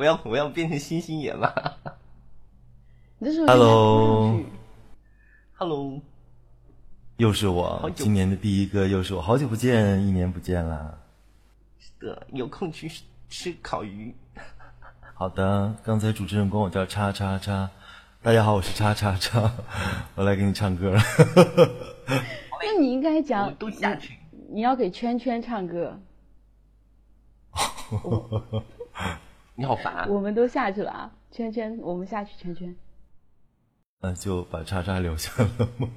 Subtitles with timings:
[0.00, 1.76] 我要 我要变成星星眼了
[3.18, 4.40] 你这时候 Hello
[5.52, 6.00] Hello，
[7.18, 10.98] 又是我今年的第一个又是我，好久不见，一年不见了。
[11.78, 12.90] 是的，有空去
[13.28, 14.14] 吃烤鱼。
[15.12, 17.68] 好的，刚才主持人管我叫叉叉叉，
[18.22, 19.52] 大家好，我是叉叉叉，
[20.16, 21.02] 我来给你唱歌了。
[22.06, 24.16] 那你应该讲们，都下去。
[24.48, 26.00] 你要给圈圈唱歌，
[29.60, 30.06] 你好烦啊！
[30.08, 32.74] 我们都下去了啊，圈圈，我们下去，圈圈。
[34.00, 35.88] 那就把叉叉留下了吗？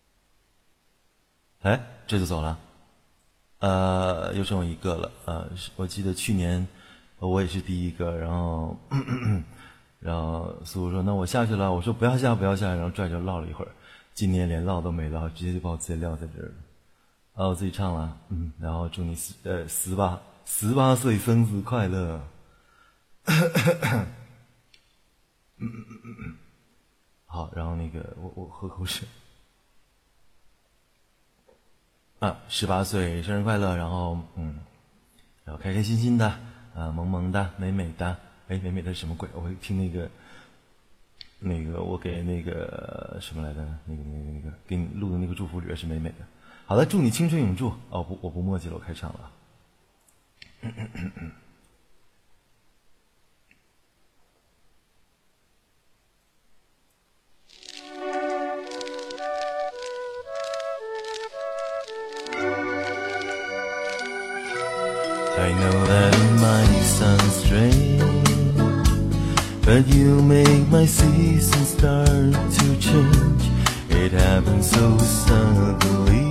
[1.60, 2.58] 哎，这就走了。
[3.58, 5.10] 呃，又剩我一个了。
[5.26, 6.66] 呃，我记得去年
[7.18, 8.74] 呃我也是第一个，然后
[10.00, 13.70] 然后苏苏说：“那我下去了。”我说：“不要下，不要下。”然后拽着唠了一会儿。
[14.14, 16.54] 今年连唠都没唠，直接就把我自己撂在这儿了。
[17.34, 22.28] 啊，我自己唱了，嗯，然后祝你死呃十八十八岁生日快乐。
[27.26, 29.06] 好，然后那个我我喝口水。
[32.18, 34.60] 啊，十八岁生日快乐，然后嗯，
[35.44, 36.26] 然后开开心心的，
[36.74, 38.16] 啊，萌萌的，美美的，
[38.48, 39.28] 哎，美美的什么鬼？
[39.34, 40.10] 我听那个，
[41.38, 46.16] 那个我给那个什么来的，那个那个那个给你录的那个祝福里边是美美的。
[46.66, 47.72] 好了，祝你青春永驻。
[47.90, 49.30] 哦，不，我不墨迹了，我开场了。
[50.64, 50.68] I
[65.58, 68.06] know that might sound strange,
[69.64, 73.42] but you make my season start to change.
[73.90, 76.21] It happens so suddenly,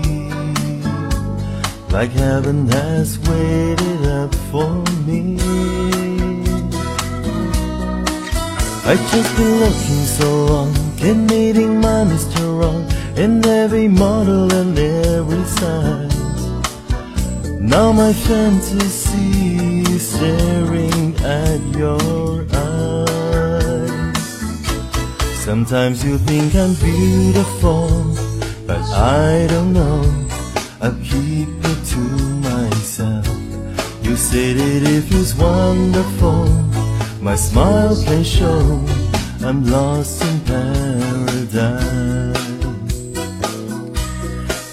[1.92, 4.72] like heaven has waited up for
[5.06, 5.38] me.
[8.84, 12.42] I just been looking so long, keep meeting my Mr.
[12.60, 12.84] Wrong
[13.18, 16.18] in every model and every size.
[17.60, 23.92] Now my fantasy is staring at your eyes.
[25.44, 27.91] Sometimes you think I'm beautiful,
[37.32, 38.60] My smile can show
[39.42, 41.56] I'm lost in paradise.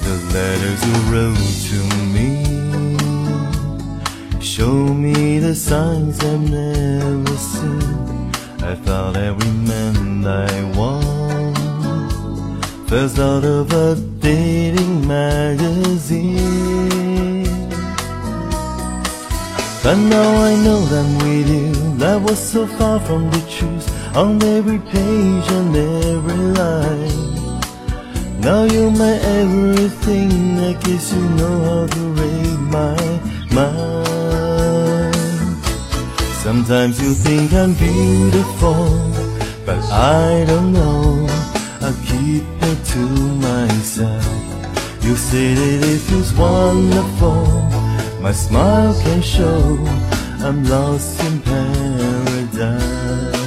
[0.03, 1.79] The letters you wrote to
[2.15, 2.31] me
[4.41, 8.33] show me the signs I've never seen.
[8.65, 11.57] I found every man I want
[12.89, 16.35] first out of a dating magazine.
[19.85, 23.87] But now I know that with you, that was so far from the truth
[24.17, 28.41] on every page and every line.
[28.41, 32.97] Now you're my everything, I guess you know how to read my
[33.53, 35.19] mind.
[36.45, 39.13] Sometimes you think I'm beautiful,
[39.67, 41.27] but I don't know.
[41.81, 43.05] I keep it to
[43.49, 44.25] myself.
[45.03, 47.45] You say that it feels wonderful.
[48.21, 49.79] My smile can show
[50.41, 51.41] I'm lost in
[52.59, 53.39] paradise.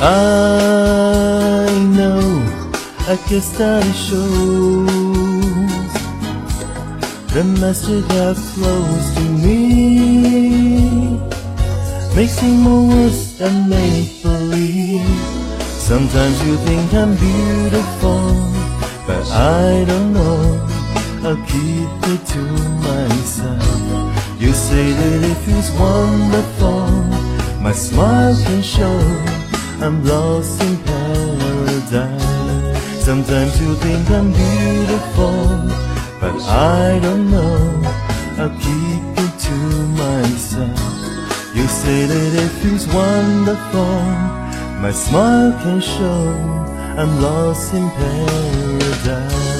[0.00, 2.20] I know,
[3.08, 4.86] I guess that it shows
[7.32, 11.18] the message that flows to me
[12.14, 15.06] makes it more worse than make believe.
[15.60, 18.20] Sometimes you think I'm beautiful,
[19.06, 20.66] but I don't know.
[21.22, 22.42] I'll keep it to
[22.86, 24.05] myself.
[24.76, 26.88] Say that it feels wonderful.
[27.66, 28.98] My smile can show
[29.80, 32.22] I'm lost in paradise.
[33.02, 35.40] Sometimes you think I'm beautiful,
[36.20, 37.56] but I don't know.
[38.36, 39.56] I'll keep it to
[40.04, 40.78] myself.
[41.56, 43.96] You say that it feels wonderful.
[44.84, 46.22] My smile can show
[47.00, 49.55] I'm lost in paradise.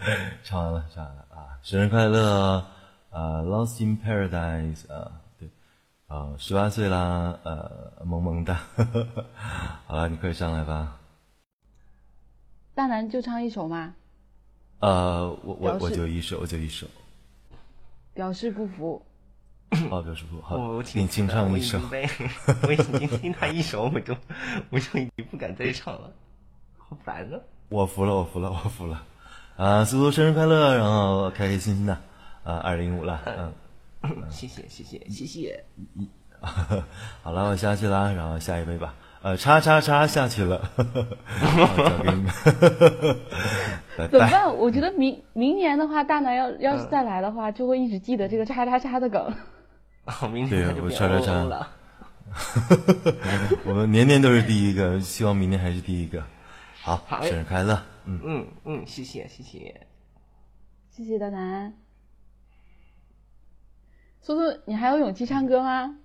[0.44, 1.58] 唱完了，唱完了啊！
[1.62, 2.64] 生日快乐，
[3.10, 5.48] 呃，Lost in Paradise，呃，对，
[6.08, 8.60] 啊，十八岁啦，呃，萌萌哒，
[9.86, 10.98] 好了，你快上来吧。
[12.74, 13.94] 大南就唱一首吗？
[14.80, 16.86] 呃，我我我就一首，我就一首。
[18.14, 19.02] 表示不服。
[19.90, 21.80] 哦，表示不好我我，清唱一首
[22.62, 24.14] 我已经听他一首，我就
[24.68, 26.10] 我就已经不敢再唱了，
[26.76, 27.40] 好烦啊！
[27.70, 29.02] 我服了，我服了，我服了。
[29.56, 31.92] 啊，苏苏生日快乐，然后开开心心的，
[32.44, 33.52] 啊，二零五了，嗯。
[34.28, 35.64] 谢谢谢谢谢谢，
[37.22, 38.92] 好了，我下去了，然后下一位吧。
[39.22, 42.32] 呃，叉叉叉下去了，好交给你们，
[43.96, 44.08] 拜拜。
[44.08, 44.52] 怎么办？
[44.56, 49.22] 我觉得明明年的话，大南要要是再来的话，就会一直记得这个叉叉叉的梗。
[50.06, 51.68] 哦，明对天他就叉叉叉了。
[53.64, 56.20] 我们年年都是第一个，希望明年还是第一个。
[56.84, 57.80] 好，好生日快乐！
[58.06, 59.86] 嗯，嗯嗯，谢谢谢谢。
[60.90, 61.72] 谢谢大南。
[64.20, 66.00] 苏苏，你还有勇气唱歌吗？